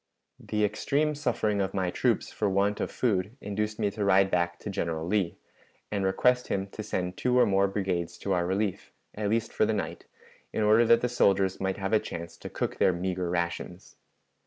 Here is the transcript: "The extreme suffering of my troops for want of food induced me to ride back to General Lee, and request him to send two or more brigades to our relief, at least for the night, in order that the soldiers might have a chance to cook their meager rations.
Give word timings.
"The 0.39 0.65
extreme 0.65 1.13
suffering 1.13 1.61
of 1.61 1.75
my 1.75 1.91
troops 1.91 2.31
for 2.31 2.49
want 2.49 2.79
of 2.79 2.89
food 2.89 3.37
induced 3.39 3.77
me 3.77 3.91
to 3.91 4.03
ride 4.03 4.31
back 4.31 4.57
to 4.61 4.69
General 4.71 5.05
Lee, 5.05 5.37
and 5.91 6.03
request 6.03 6.47
him 6.47 6.65
to 6.69 6.81
send 6.81 7.17
two 7.17 7.37
or 7.37 7.45
more 7.45 7.67
brigades 7.67 8.17
to 8.23 8.33
our 8.33 8.47
relief, 8.47 8.91
at 9.13 9.29
least 9.29 9.53
for 9.53 9.67
the 9.67 9.73
night, 9.73 10.05
in 10.51 10.63
order 10.63 10.85
that 10.85 11.01
the 11.01 11.07
soldiers 11.07 11.61
might 11.61 11.77
have 11.77 11.93
a 11.93 11.99
chance 11.99 12.35
to 12.37 12.49
cook 12.49 12.77
their 12.79 12.93
meager 12.93 13.29
rations. 13.29 13.95